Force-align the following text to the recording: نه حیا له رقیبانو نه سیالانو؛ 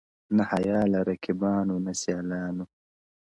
نه 0.35 0.43
حیا 0.51 0.79
له 0.91 0.99
رقیبانو 1.09 1.75
نه 1.85 1.93
سیالانو؛ 2.01 2.65